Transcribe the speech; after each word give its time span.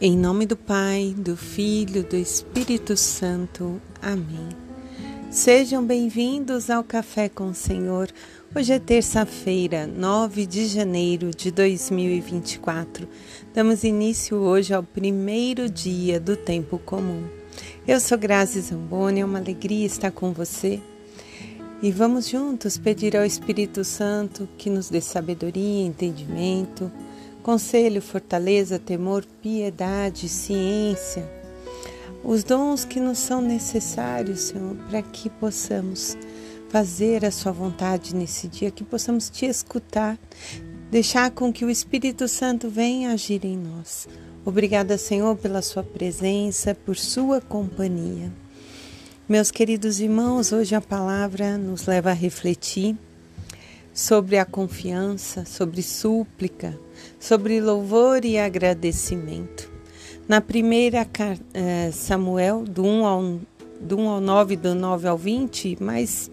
Em 0.00 0.16
nome 0.16 0.46
do 0.46 0.56
Pai, 0.56 1.12
do 1.18 1.36
Filho, 1.36 2.04
do 2.04 2.14
Espírito 2.14 2.96
Santo. 2.96 3.82
Amém. 4.00 4.48
Sejam 5.28 5.84
bem-vindos 5.84 6.70
ao 6.70 6.84
Café 6.84 7.28
com 7.28 7.48
o 7.48 7.54
Senhor. 7.54 8.08
Hoje 8.54 8.74
é 8.74 8.78
terça-feira, 8.78 9.88
9 9.88 10.46
de 10.46 10.66
janeiro 10.66 11.32
de 11.32 11.50
2024. 11.50 13.08
Damos 13.52 13.82
início 13.82 14.36
hoje 14.36 14.72
ao 14.72 14.84
primeiro 14.84 15.68
dia 15.68 16.20
do 16.20 16.36
tempo 16.36 16.78
comum. 16.78 17.24
Eu 17.84 17.98
sou 17.98 18.16
Grazi 18.16 18.60
Zamboni, 18.60 19.18
é 19.18 19.24
uma 19.24 19.40
alegria 19.40 19.84
estar 19.84 20.12
com 20.12 20.32
você. 20.32 20.80
E 21.82 21.90
vamos 21.90 22.28
juntos 22.28 22.78
pedir 22.78 23.16
ao 23.16 23.24
Espírito 23.24 23.82
Santo 23.82 24.48
que 24.56 24.70
nos 24.70 24.88
dê 24.88 25.00
sabedoria, 25.00 25.84
entendimento, 25.84 26.88
conselho, 27.48 28.02
fortaleza, 28.02 28.78
temor, 28.78 29.24
piedade, 29.40 30.28
ciência, 30.28 31.26
os 32.22 32.44
dons 32.44 32.84
que 32.84 33.00
nos 33.00 33.16
são 33.16 33.40
necessários, 33.40 34.40
Senhor, 34.40 34.76
para 34.90 35.00
que 35.00 35.30
possamos 35.30 36.14
fazer 36.68 37.24
a 37.24 37.30
Sua 37.30 37.50
vontade 37.50 38.14
nesse 38.14 38.48
dia, 38.48 38.70
que 38.70 38.84
possamos 38.84 39.30
te 39.30 39.46
escutar, 39.46 40.18
deixar 40.90 41.30
com 41.30 41.50
que 41.50 41.64
o 41.64 41.70
Espírito 41.70 42.28
Santo 42.28 42.68
venha 42.68 43.12
agir 43.12 43.42
em 43.46 43.56
nós. 43.56 44.06
Obrigada, 44.44 44.98
Senhor, 44.98 45.34
pela 45.34 45.62
Sua 45.62 45.82
presença, 45.82 46.74
por 46.74 46.98
Sua 46.98 47.40
companhia. 47.40 48.30
Meus 49.26 49.50
queridos 49.50 50.00
irmãos, 50.00 50.52
hoje 50.52 50.74
a 50.74 50.82
palavra 50.82 51.56
nos 51.56 51.86
leva 51.86 52.10
a 52.10 52.12
refletir 52.12 52.94
sobre 53.98 54.38
a 54.38 54.44
confiança, 54.44 55.44
sobre 55.44 55.82
súplica, 55.82 56.78
sobre 57.18 57.60
louvor 57.60 58.24
e 58.24 58.38
agradecimento. 58.38 59.68
Na 60.28 60.40
primeira 60.40 61.04
eh, 61.52 61.90
Samuel, 61.92 62.62
do 62.62 62.84
1 62.84 63.04
ao, 63.04 63.40
do 63.80 63.98
1 63.98 64.08
ao 64.08 64.20
9, 64.20 64.54
do 64.54 64.72
9 64.72 65.08
ao 65.08 65.18
20, 65.18 65.78
mas 65.80 66.30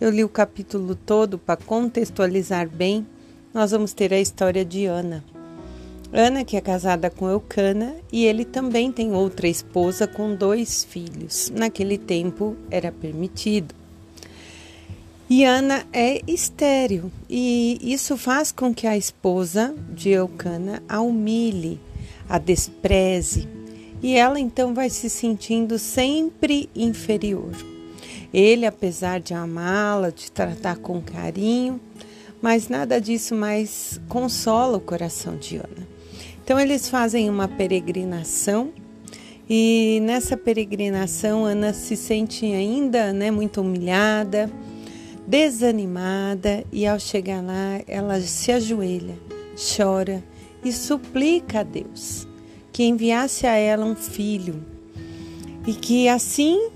eu 0.00 0.08
li 0.08 0.22
o 0.22 0.28
capítulo 0.28 0.94
todo 0.94 1.36
para 1.36 1.56
contextualizar 1.56 2.68
bem, 2.68 3.04
nós 3.52 3.72
vamos 3.72 3.92
ter 3.92 4.14
a 4.14 4.20
história 4.20 4.64
de 4.64 4.86
Ana. 4.86 5.24
Ana, 6.12 6.44
que 6.44 6.56
é 6.56 6.60
casada 6.60 7.10
com 7.10 7.28
Eucana, 7.28 7.96
e 8.12 8.24
ele 8.24 8.44
também 8.44 8.92
tem 8.92 9.12
outra 9.12 9.48
esposa 9.48 10.06
com 10.06 10.32
dois 10.32 10.84
filhos. 10.84 11.50
Naquele 11.52 11.98
tempo 11.98 12.54
era 12.70 12.92
permitido. 12.92 13.79
E 15.32 15.44
Ana 15.44 15.86
é 15.92 16.20
estéril, 16.26 17.08
e 17.28 17.78
isso 17.80 18.16
faz 18.16 18.50
com 18.50 18.74
que 18.74 18.84
a 18.84 18.96
esposa 18.96 19.72
de 19.92 20.10
Eucana 20.10 20.82
a 20.88 21.00
humilhe, 21.00 21.78
a 22.28 22.36
despreze, 22.36 23.48
e 24.02 24.16
ela 24.16 24.40
então 24.40 24.74
vai 24.74 24.90
se 24.90 25.08
sentindo 25.08 25.78
sempre 25.78 26.68
inferior. 26.74 27.52
Ele, 28.34 28.66
apesar 28.66 29.20
de 29.20 29.32
amá-la, 29.32 30.10
de 30.10 30.32
tratar 30.32 30.78
com 30.78 31.00
carinho, 31.00 31.80
mas 32.42 32.68
nada 32.68 33.00
disso 33.00 33.32
mais 33.32 34.00
consola 34.08 34.78
o 34.78 34.80
coração 34.80 35.36
de 35.36 35.58
Ana. 35.58 35.86
Então 36.42 36.58
eles 36.58 36.88
fazem 36.88 37.30
uma 37.30 37.46
peregrinação 37.46 38.72
e 39.48 40.00
nessa 40.02 40.36
peregrinação 40.36 41.44
Ana 41.44 41.72
se 41.72 41.96
sente 41.96 42.46
ainda 42.46 43.12
né, 43.12 43.30
muito 43.30 43.60
humilhada, 43.60 44.50
desanimada 45.30 46.64
e 46.72 46.84
ao 46.88 46.98
chegar 46.98 47.40
lá 47.40 47.80
ela 47.86 48.20
se 48.20 48.50
ajoelha, 48.50 49.16
chora 49.76 50.24
e 50.64 50.72
suplica 50.72 51.60
a 51.60 51.62
Deus 51.62 52.26
que 52.72 52.82
enviasse 52.82 53.46
a 53.46 53.54
ela 53.54 53.86
um 53.86 53.94
filho 53.94 54.60
e 55.64 55.72
que 55.72 56.08
assim 56.08 56.70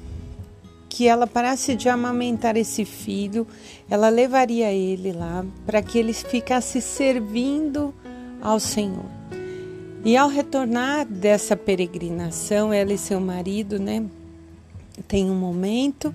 que 0.88 1.08
ela 1.08 1.26
parasse 1.26 1.74
de 1.74 1.88
amamentar 1.88 2.56
esse 2.56 2.84
filho, 2.84 3.44
ela 3.90 4.08
levaria 4.08 4.70
ele 4.70 5.10
lá 5.10 5.44
para 5.66 5.82
que 5.82 5.98
ele 5.98 6.12
ficasse 6.12 6.80
servindo 6.80 7.92
ao 8.40 8.60
Senhor. 8.60 9.10
E 10.04 10.16
ao 10.16 10.28
retornar 10.28 11.04
dessa 11.04 11.56
peregrinação, 11.56 12.72
ela 12.72 12.92
e 12.92 12.98
seu 12.98 13.18
marido, 13.18 13.76
né, 13.80 14.04
tem 15.02 15.30
um 15.30 15.34
momento 15.34 16.14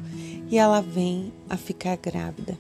e 0.50 0.58
ela 0.58 0.82
vem 0.82 1.32
a 1.50 1.58
ficar 1.58 1.98
grávida. 1.98 2.58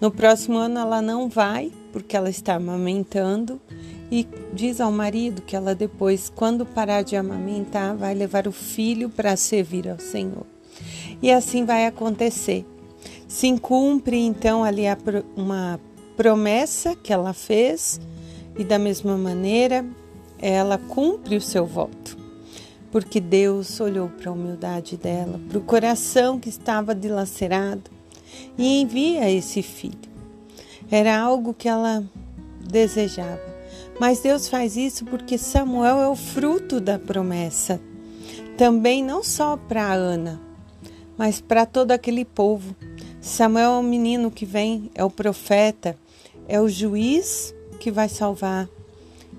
No 0.00 0.10
próximo 0.10 0.56
ano 0.58 0.78
ela 0.78 1.02
não 1.02 1.28
vai, 1.28 1.72
porque 1.92 2.16
ela 2.16 2.30
está 2.30 2.54
amamentando, 2.54 3.60
e 4.10 4.26
diz 4.52 4.80
ao 4.80 4.92
marido 4.92 5.42
que 5.42 5.56
ela 5.56 5.74
depois, 5.74 6.30
quando 6.34 6.64
parar 6.64 7.02
de 7.02 7.16
amamentar, 7.16 7.96
vai 7.96 8.14
levar 8.14 8.46
o 8.46 8.52
filho 8.52 9.10
para 9.10 9.36
servir 9.36 9.88
ao 9.88 9.98
Senhor. 9.98 10.46
E 11.20 11.30
assim 11.30 11.64
vai 11.64 11.84
acontecer. 11.84 12.64
Se 13.26 13.58
cumpre 13.58 14.18
então 14.18 14.64
ali 14.64 14.84
uma 15.36 15.80
promessa 16.16 16.94
que 16.94 17.12
ela 17.12 17.32
fez, 17.32 18.00
e 18.56 18.64
da 18.64 18.78
mesma 18.78 19.16
maneira 19.16 19.84
ela 20.40 20.78
cumpre 20.78 21.36
o 21.36 21.40
seu 21.40 21.66
voto 21.66 22.17
porque 22.90 23.20
Deus 23.20 23.80
olhou 23.80 24.08
para 24.08 24.30
a 24.30 24.32
humildade 24.32 24.96
dela, 24.96 25.40
para 25.48 25.58
o 25.58 25.62
coração 25.62 26.38
que 26.38 26.48
estava 26.48 26.94
dilacerado 26.94 27.90
e 28.56 28.80
envia 28.80 29.30
esse 29.30 29.62
filho. 29.62 30.08
Era 30.90 31.18
algo 31.18 31.52
que 31.52 31.68
ela 31.68 32.04
desejava. 32.60 33.58
Mas 34.00 34.20
Deus 34.20 34.48
faz 34.48 34.76
isso 34.76 35.04
porque 35.04 35.36
Samuel 35.36 35.98
é 35.98 36.08
o 36.08 36.16
fruto 36.16 36.80
da 36.80 36.98
promessa. 36.98 37.80
Também 38.56 39.02
não 39.04 39.22
só 39.22 39.56
para 39.56 39.92
Ana, 39.92 40.40
mas 41.16 41.40
para 41.40 41.66
todo 41.66 41.92
aquele 41.92 42.24
povo. 42.24 42.74
Samuel 43.20 43.72
é 43.72 43.78
o 43.78 43.82
menino 43.82 44.30
que 44.30 44.46
vem, 44.46 44.90
é 44.94 45.04
o 45.04 45.10
profeta, 45.10 45.96
é 46.46 46.60
o 46.60 46.68
juiz 46.68 47.54
que 47.80 47.90
vai 47.90 48.08
salvar, 48.08 48.68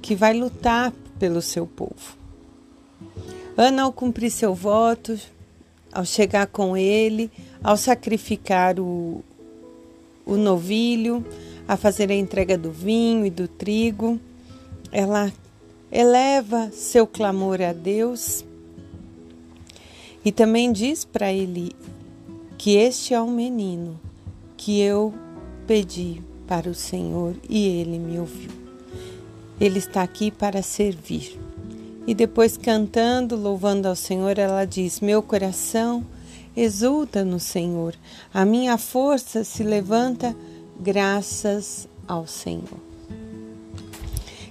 que 0.01 0.13
vai 0.13 0.33
lutar 0.33 0.93
pelo 1.17 1.41
seu 1.41 1.65
povo. 1.65 2.18
Ana, 3.61 3.81
ao 3.81 3.91
cumprir 3.91 4.31
seu 4.31 4.55
voto, 4.55 5.19
ao 5.91 6.05
chegar 6.05 6.47
com 6.47 6.77
ele, 6.77 7.29
ao 7.61 7.75
sacrificar 7.75 8.79
o, 8.79 9.21
o 10.25 10.37
novilho, 10.37 11.25
a 11.67 11.75
fazer 11.75 12.09
a 12.09 12.15
entrega 12.15 12.57
do 12.57 12.71
vinho 12.71 13.25
e 13.25 13.29
do 13.29 13.49
trigo, 13.49 14.17
ela 14.93 15.29
eleva 15.91 16.71
seu 16.71 17.05
clamor 17.05 17.61
a 17.61 17.73
Deus 17.73 18.45
e 20.23 20.31
também 20.31 20.71
diz 20.71 21.03
para 21.03 21.29
ele 21.33 21.75
que 22.57 22.77
este 22.77 23.13
é 23.13 23.19
o 23.19 23.27
menino 23.27 23.99
que 24.55 24.79
eu 24.79 25.13
pedi 25.67 26.21
para 26.47 26.69
o 26.69 26.73
Senhor 26.73 27.35
e 27.49 27.67
ele 27.67 27.99
me 27.99 28.19
ouviu. 28.19 28.51
Ele 29.59 29.79
está 29.79 30.01
aqui 30.01 30.31
para 30.31 30.61
servir. 30.61 31.48
E 32.09 32.15
depois, 32.15 32.57
cantando, 32.57 33.35
louvando 33.35 33.87
ao 33.87 33.95
Senhor, 33.95 34.39
ela 34.39 34.65
diz: 34.65 34.99
Meu 34.99 35.21
coração 35.21 36.03
exulta 36.57 37.23
no 37.23 37.39
Senhor, 37.39 37.93
a 38.33 38.43
minha 38.45 38.79
força 38.79 39.43
se 39.43 39.61
levanta 39.61 40.35
graças 40.79 41.87
ao 42.07 42.25
Senhor. 42.25 42.79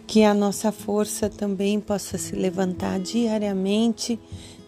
Que 0.07 0.23
a 0.23 0.33
nossa 0.33 0.71
força 0.71 1.29
também 1.29 1.81
possa 1.81 2.17
se 2.17 2.37
levantar 2.37 3.01
diariamente 3.01 4.21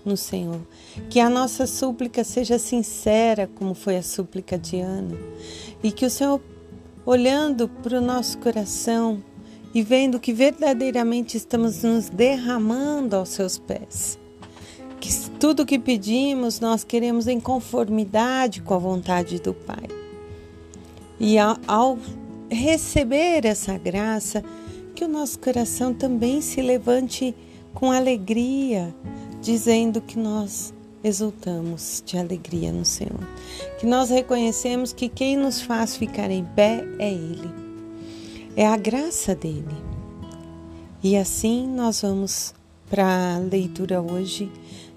no 0.05 0.17
Senhor. 0.17 0.61
Que 1.09 1.21
a 1.21 1.31
nossa 1.31 1.69
súplica 1.69 2.25
seja 2.25 2.59
sincera, 2.59 3.49
como 3.55 3.73
foi 3.73 3.99
a 3.99 4.03
súplica 4.03 4.59
de 4.59 4.81
Ana. 4.81 5.17
E 5.81 5.93
que 5.93 6.05
o 6.05 6.11
Senhor, 6.11 6.41
olhando 7.07 7.69
para 7.69 7.99
o 7.99 8.05
nosso 8.05 8.37
coração, 8.39 9.23
e 9.75 9.83
vendo 9.83 10.19
que 10.19 10.33
verdadeiramente 10.33 11.37
estamos 11.37 11.83
nos 11.83 12.09
derramando 12.09 13.17
aos 13.17 13.31
seus 13.31 13.59
pés. 13.59 14.19
Que 14.99 15.11
tudo 15.39 15.65
que 15.65 15.79
pedimos 15.79 16.61
nós 16.61 16.85
queremos 16.85 17.27
em 17.27 17.41
conformidade 17.41 18.61
com 18.61 18.75
a 18.75 18.79
vontade 18.79 19.41
do 19.41 19.55
Pai. 19.55 19.89
E 21.19 21.39
ao, 21.39 21.57
ao 21.67 21.99
receber 22.51 23.47
essa 23.47 23.79
graça, 23.79 24.45
que 24.95 25.05
o 25.05 25.09
nosso 25.09 25.39
coração 25.39 25.95
também 25.95 26.41
se 26.41 26.61
levante 26.61 27.35
com 27.73 27.93
alegria, 27.93 28.95
dizendo 29.41 30.01
que 30.01 30.19
nós 30.19 30.75
exultamos 31.03 32.03
de 32.05 32.19
alegria 32.19 32.73
no 32.73 32.85
Senhor. 32.85 33.27
Que 33.79 33.87
nós 33.87 34.11
reconhecemos 34.11 34.93
que 34.93 35.09
quem 35.09 35.37
nos 35.37 35.63
faz 35.63 35.97
ficar 35.97 36.31
em 36.31 36.45
pé 36.45 36.85
é 36.99 37.11
Ele 37.11 37.70
é 38.61 38.67
a 38.67 38.77
graça 38.77 39.35
dele. 39.35 39.75
E 41.03 41.17
assim 41.17 41.67
nós 41.67 42.03
vamos 42.03 42.53
para 42.91 43.37
a 43.37 43.39
leitura 43.39 44.03
hoje 44.03 44.53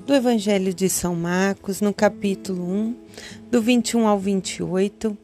do 0.05 0.13
Evangelho 0.13 0.73
de 0.73 0.89
São 0.89 1.15
Marcos, 1.15 1.79
no 1.79 1.93
capítulo 1.93 2.69
1, 2.69 2.95
do 3.49 3.61
21 3.61 4.05
ao 4.05 4.19
28, 4.19 5.17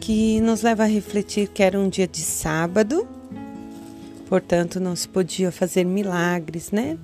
que 0.00 0.40
nos 0.42 0.62
leva 0.62 0.84
a 0.84 0.86
refletir 0.86 1.48
que 1.48 1.60
era 1.60 1.76
um 1.76 1.88
dia 1.88 2.06
de 2.06 2.20
sábado, 2.20 3.04
portanto 4.28 4.78
não 4.78 4.94
se 4.94 5.08
podia 5.08 5.50
fazer 5.50 5.82
milagres, 5.82 6.70
né? 6.70 6.96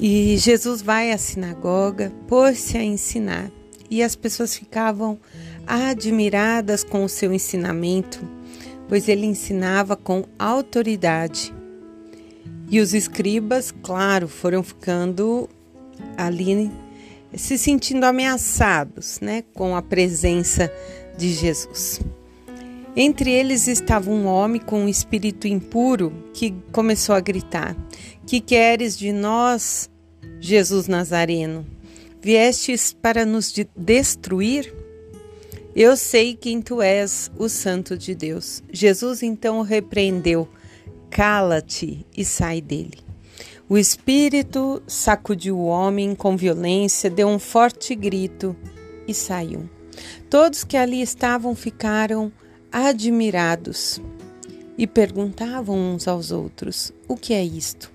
E 0.00 0.38
Jesus 0.38 0.80
vai 0.80 1.12
à 1.12 1.18
sinagoga, 1.18 2.10
pôs-se 2.26 2.78
a 2.78 2.82
ensinar, 2.82 3.50
e 3.90 4.02
as 4.02 4.16
pessoas 4.16 4.56
ficavam 4.56 5.18
admiradas 5.66 6.82
com 6.82 7.04
o 7.04 7.08
seu 7.08 7.34
ensinamento, 7.34 8.39
pois 8.90 9.08
ele 9.08 9.24
ensinava 9.24 9.96
com 9.96 10.24
autoridade. 10.36 11.54
E 12.68 12.80
os 12.80 12.92
escribas, 12.92 13.72
claro, 13.84 14.26
foram 14.26 14.64
ficando 14.64 15.48
ali 16.16 16.68
se 17.36 17.56
sentindo 17.56 18.04
ameaçados, 18.04 19.20
né, 19.20 19.44
com 19.54 19.76
a 19.76 19.80
presença 19.80 20.72
de 21.16 21.32
Jesus. 21.32 22.00
Entre 22.96 23.30
eles 23.30 23.68
estava 23.68 24.10
um 24.10 24.26
homem 24.26 24.60
com 24.60 24.80
um 24.80 24.88
espírito 24.88 25.46
impuro 25.46 26.12
que 26.34 26.52
começou 26.72 27.14
a 27.14 27.20
gritar: 27.20 27.76
Que 28.26 28.40
queres 28.40 28.98
de 28.98 29.12
nós, 29.12 29.88
Jesus 30.40 30.88
Nazareno? 30.88 31.64
Viestes 32.20 32.92
para 32.92 33.24
nos 33.24 33.54
destruir? 33.76 34.79
Eu 35.74 35.96
sei 35.96 36.34
quem 36.34 36.60
tu 36.60 36.82
és, 36.82 37.30
o 37.38 37.48
Santo 37.48 37.96
de 37.96 38.12
Deus. 38.12 38.60
Jesus 38.72 39.22
então 39.22 39.60
o 39.60 39.62
repreendeu: 39.62 40.48
Cala-te 41.08 42.04
e 42.16 42.24
sai 42.24 42.60
dele. 42.60 42.98
O 43.68 43.78
espírito 43.78 44.82
sacudiu 44.84 45.56
o 45.56 45.66
homem 45.66 46.12
com 46.16 46.36
violência, 46.36 47.08
deu 47.08 47.28
um 47.28 47.38
forte 47.38 47.94
grito 47.94 48.56
e 49.06 49.14
saiu. 49.14 49.70
Todos 50.28 50.64
que 50.64 50.76
ali 50.76 51.00
estavam 51.00 51.54
ficaram 51.54 52.32
admirados 52.72 54.02
e 54.76 54.88
perguntavam 54.88 55.76
uns 55.76 56.08
aos 56.08 56.32
outros: 56.32 56.92
O 57.06 57.16
que 57.16 57.32
é 57.32 57.44
isto? 57.44 57.92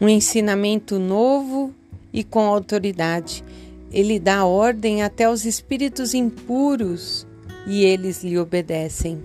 Um 0.00 0.08
ensinamento 0.08 0.96
novo 1.00 1.74
e 2.12 2.22
com 2.22 2.46
autoridade. 2.46 3.44
Ele 3.92 4.18
dá 4.18 4.44
ordem 4.44 5.02
até 5.02 5.24
aos 5.24 5.44
espíritos 5.44 6.14
impuros 6.14 7.26
e 7.66 7.84
eles 7.84 8.22
lhe 8.22 8.38
obedecem. 8.38 9.22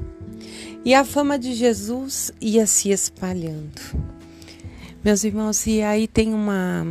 E 0.86 0.94
a 0.94 1.04
fama 1.04 1.40
de 1.40 1.54
Jesus 1.54 2.32
ia 2.42 2.68
se 2.68 2.90
espalhando. 2.90 3.82
Meus 5.04 5.24
irmãos, 5.24 5.66
e 5.68 5.82
aí 5.82 6.08
tem 6.08 6.34
uma 6.34 6.86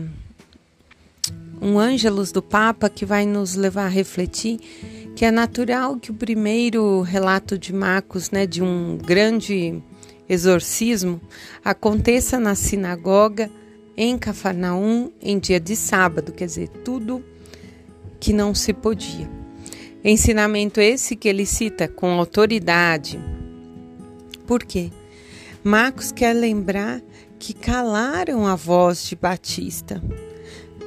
um 1.60 1.78
ângelus 1.78 2.32
do 2.32 2.42
Papa 2.42 2.90
que 2.90 3.06
vai 3.06 3.24
nos 3.24 3.54
levar 3.54 3.84
a 3.84 3.88
refletir 3.88 4.58
que 5.14 5.24
é 5.24 5.30
natural 5.30 5.96
que 5.96 6.10
o 6.10 6.14
primeiro 6.14 7.02
relato 7.02 7.58
de 7.58 7.72
Marcos, 7.72 8.30
né, 8.30 8.46
de 8.46 8.62
um 8.62 8.96
grande 8.96 9.80
exorcismo, 10.28 11.20
aconteça 11.64 12.40
na 12.40 12.54
sinagoga 12.54 13.50
em 13.96 14.16
Cafarnaum 14.16 15.12
em 15.20 15.38
dia 15.38 15.60
de 15.60 15.76
sábado, 15.76 16.32
quer 16.32 16.46
dizer, 16.46 16.68
tudo 16.82 17.22
que 18.22 18.32
não 18.32 18.54
se 18.54 18.72
podia. 18.72 19.28
Ensinamento 20.04 20.80
esse 20.80 21.16
que 21.16 21.28
ele 21.28 21.44
cita 21.44 21.88
com 21.88 22.12
autoridade. 22.12 23.18
Por 24.46 24.62
quê? 24.62 24.92
Marcos 25.64 26.12
quer 26.12 26.32
lembrar 26.32 27.02
que 27.36 27.52
calaram 27.52 28.46
a 28.46 28.54
voz 28.54 29.04
de 29.04 29.16
Batista. 29.16 30.00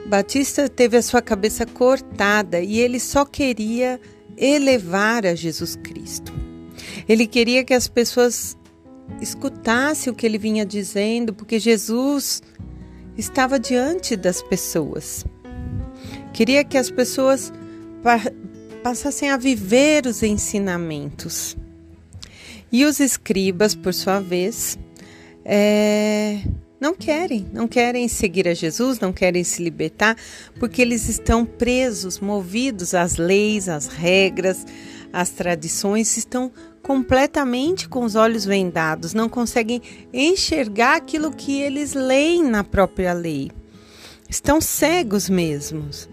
Batista 0.08 0.70
teve 0.70 0.96
a 0.96 1.02
sua 1.02 1.22
cabeça 1.22 1.66
cortada 1.66 2.62
e 2.62 2.80
ele 2.80 3.02
só 3.02 3.26
queria 3.26 4.00
elevar 4.38 5.26
a 5.26 5.36
Jesus 5.36 5.76
Cristo. 5.76 6.32
Ele 7.06 7.28
queria 7.28 7.66
que 7.66 7.74
as 7.74 7.90
pessoas 7.90 8.58
escutassem 9.20 10.12
o 10.12 10.16
que 10.16 10.26
ele 10.26 10.38
vinha 10.38 10.66
dizendo, 10.66 11.34
porque 11.34 11.60
Jesus 11.60 12.42
estava 13.18 13.60
diante 13.60 14.16
das 14.16 14.42
pessoas. 14.42 15.26
Queria 16.36 16.66
que 16.66 16.78
as 16.78 16.92
pessoas 16.92 17.50
passassem 18.84 19.30
a 19.30 19.38
viver 19.38 20.06
os 20.06 20.22
ensinamentos. 20.22 21.56
E 22.70 22.84
os 22.84 23.00
escribas, 23.00 23.74
por 23.74 23.94
sua 23.94 24.20
vez, 24.20 24.78
é, 25.46 26.42
não 26.78 26.94
querem, 26.94 27.48
não 27.54 27.70
querem 27.70 28.06
seguir 28.10 28.50
a 28.50 28.54
Jesus, 28.54 29.00
não 29.00 29.14
querem 29.14 29.46
se 29.46 29.64
libertar, 29.64 30.18
porque 30.60 30.82
eles 30.82 31.08
estão 31.08 31.46
presos, 31.46 32.20
movidos 32.20 32.94
às 32.94 33.16
leis, 33.16 33.70
às 33.70 33.88
regras, 33.88 34.66
às 35.14 35.30
tradições, 35.30 36.18
estão 36.18 36.52
completamente 36.84 37.88
com 37.88 38.04
os 38.04 38.16
olhos 38.16 38.44
vendados, 38.44 39.14
não 39.14 39.30
conseguem 39.30 39.82
enxergar 40.12 40.98
aquilo 40.98 41.32
que 41.32 41.62
eles 41.62 41.94
leem 41.94 42.44
na 42.44 42.62
própria 42.62 43.14
lei. 43.14 43.50
Estão 44.28 44.60
cegos 44.60 45.30
mesmos. 45.30 46.10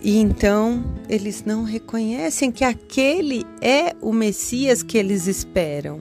E 0.00 0.16
então 0.18 0.84
eles 1.08 1.44
não 1.44 1.64
reconhecem 1.64 2.52
que 2.52 2.64
aquele 2.64 3.44
é 3.60 3.94
o 4.00 4.12
Messias 4.12 4.82
que 4.82 4.96
eles 4.96 5.26
esperam. 5.26 6.00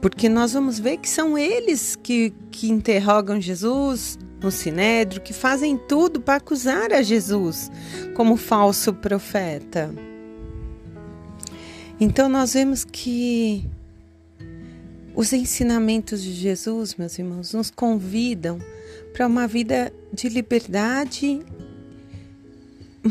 Porque 0.00 0.28
nós 0.28 0.52
vamos 0.52 0.78
ver 0.78 0.98
que 0.98 1.08
são 1.08 1.36
eles 1.36 1.96
que, 1.96 2.32
que 2.50 2.70
interrogam 2.70 3.40
Jesus 3.40 4.18
no 4.40 4.50
Sinédrio, 4.50 5.20
que 5.20 5.32
fazem 5.32 5.76
tudo 5.76 6.20
para 6.20 6.36
acusar 6.36 6.92
a 6.92 7.02
Jesus 7.02 7.70
como 8.14 8.36
falso 8.36 8.94
profeta. 8.94 9.92
Então 12.00 12.28
nós 12.28 12.54
vemos 12.54 12.84
que 12.84 13.68
os 15.14 15.32
ensinamentos 15.32 16.22
de 16.22 16.32
Jesus, 16.32 16.94
meus 16.94 17.18
irmãos, 17.18 17.52
nos 17.52 17.72
convidam 17.72 18.60
para 19.12 19.26
uma 19.26 19.48
vida 19.48 19.92
de 20.12 20.28
liberdade, 20.28 21.40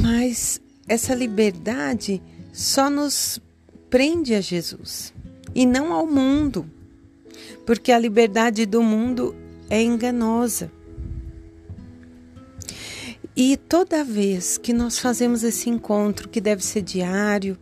mas 0.01 0.61
essa 0.87 1.13
liberdade 1.13 2.21
só 2.53 2.89
nos 2.89 3.39
prende 3.89 4.33
a 4.33 4.41
Jesus 4.41 5.13
e 5.55 5.65
não 5.65 5.93
ao 5.93 6.05
mundo 6.05 6.69
porque 7.67 7.91
a 7.91 7.99
liberdade 7.99 8.65
do 8.65 8.81
mundo 8.81 9.35
é 9.69 9.81
enganosa. 9.81 10.71
E 13.35 13.57
toda 13.57 14.05
vez 14.05 14.57
que 14.57 14.71
nós 14.71 14.97
fazemos 14.97 15.43
esse 15.43 15.69
encontro, 15.69 16.29
que 16.29 16.39
deve 16.39 16.63
ser 16.63 16.81
diário, 16.81 17.57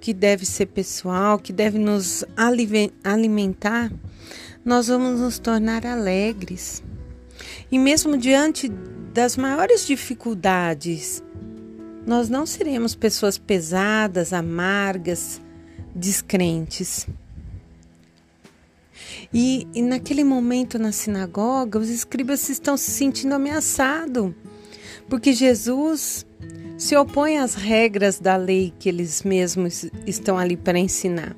que 0.00 0.14
deve 0.14 0.46
ser 0.46 0.66
pessoal, 0.66 1.40
que 1.40 1.52
deve 1.52 1.76
nos 1.76 2.24
alimentar, 3.02 3.92
nós 4.64 4.86
vamos 4.86 5.20
nos 5.20 5.40
tornar 5.40 5.84
alegres. 5.84 6.80
E 7.70 7.80
mesmo 7.80 8.16
diante 8.16 8.68
das 9.12 9.36
maiores 9.36 9.84
dificuldades, 9.84 11.20
nós 12.06 12.28
não 12.28 12.46
seremos 12.46 12.94
pessoas 12.94 13.36
pesadas, 13.36 14.32
amargas, 14.32 15.40
descrentes. 15.94 17.06
E, 19.32 19.66
e 19.74 19.82
naquele 19.82 20.24
momento 20.24 20.78
na 20.78 20.92
sinagoga, 20.92 21.78
os 21.78 21.88
escribas 21.88 22.48
estão 22.48 22.76
se 22.76 22.90
sentindo 22.90 23.34
ameaçados, 23.34 24.32
porque 25.08 25.32
Jesus 25.32 26.26
se 26.76 26.96
opõe 26.96 27.38
às 27.38 27.54
regras 27.54 28.20
da 28.20 28.36
lei 28.36 28.72
que 28.78 28.88
eles 28.88 29.22
mesmos 29.22 29.86
estão 30.06 30.38
ali 30.38 30.56
para 30.56 30.78
ensinar. 30.78 31.36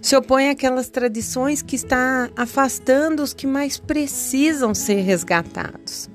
Se 0.00 0.16
opõe 0.16 0.50
àquelas 0.50 0.88
tradições 0.88 1.62
que 1.62 1.76
está 1.76 2.28
afastando 2.36 3.22
os 3.22 3.32
que 3.32 3.46
mais 3.46 3.78
precisam 3.78 4.74
ser 4.74 5.00
resgatados. 5.00 6.10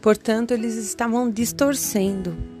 Portanto, 0.00 0.52
eles 0.54 0.76
estavam 0.76 1.28
distorcendo. 1.28 2.57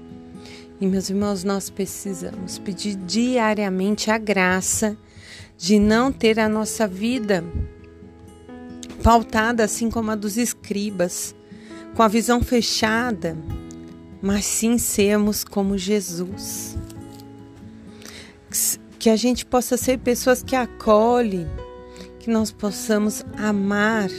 E 0.80 0.86
meus 0.86 1.10
irmãos, 1.10 1.42
nós 1.42 1.68
precisamos 1.68 2.58
pedir 2.58 2.94
diariamente 2.94 4.10
a 4.10 4.18
graça 4.18 4.96
de 5.56 5.78
não 5.78 6.12
ter 6.12 6.38
a 6.38 6.48
nossa 6.48 6.86
vida 6.86 7.44
pautada 9.02 9.64
assim 9.64 9.90
como 9.90 10.10
a 10.10 10.14
dos 10.14 10.36
escribas, 10.36 11.34
com 11.96 12.02
a 12.02 12.08
visão 12.08 12.40
fechada, 12.40 13.36
mas 14.22 14.44
sim 14.44 14.78
sermos 14.78 15.42
como 15.42 15.76
Jesus. 15.76 16.76
Que 19.00 19.10
a 19.10 19.16
gente 19.16 19.44
possa 19.44 19.76
ser 19.76 19.98
pessoas 19.98 20.42
que 20.42 20.54
acolhem, 20.54 21.48
que 22.20 22.30
nós 22.30 22.52
possamos 22.52 23.24
amar 23.36 24.10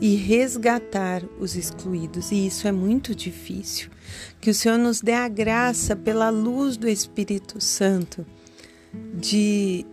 e 0.00 0.16
resgatar 0.16 1.22
os 1.38 1.56
excluídos, 1.56 2.32
e 2.32 2.46
isso 2.46 2.66
é 2.66 2.72
muito 2.72 3.14
difícil. 3.14 3.90
Que 4.40 4.50
o 4.50 4.54
Senhor 4.54 4.78
nos 4.78 5.00
dê 5.00 5.12
a 5.12 5.28
graça, 5.28 5.94
pela 5.94 6.30
luz 6.30 6.76
do 6.76 6.88
Espírito 6.88 7.60
Santo, 7.60 8.26
de 9.14 9.84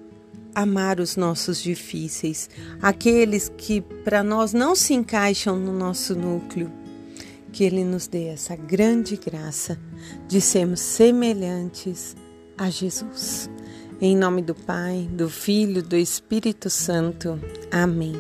amar 0.55 0.99
os 0.99 1.15
nossos 1.15 1.61
difíceis, 1.61 2.49
aqueles 2.81 3.51
que 3.57 3.81
para 3.81 4.23
nós 4.23 4.53
não 4.53 4.75
se 4.75 4.93
encaixam 4.93 5.59
no 5.59 5.71
nosso 5.71 6.15
núcleo. 6.15 6.71
Que 7.51 7.63
Ele 7.63 7.83
nos 7.83 8.07
dê 8.07 8.25
essa 8.25 8.55
grande 8.55 9.17
graça 9.17 9.79
de 10.27 10.39
sermos 10.41 10.79
semelhantes 10.79 12.15
a 12.57 12.69
Jesus. 12.69 13.49
Em 13.99 14.15
nome 14.15 14.41
do 14.41 14.55
Pai, 14.55 15.07
do 15.11 15.29
Filho, 15.29 15.81
do 15.81 15.95
Espírito 15.95 16.69
Santo. 16.69 17.39
Amém. 17.71 18.15